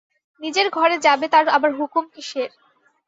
নিজের 0.41 0.67
ঘরে 0.69 0.95
যাবে 0.99 1.25
তার 1.27 1.45
আবার 1.49 1.71
হুকুম 1.73 2.05
কিসের? 2.13 2.49